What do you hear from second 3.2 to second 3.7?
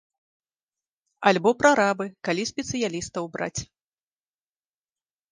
браць.